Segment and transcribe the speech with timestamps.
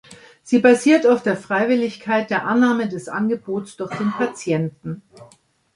[0.41, 5.03] Sie basiert auf der Freiwilligkeit der Annahme des Angebots durch den Patienten.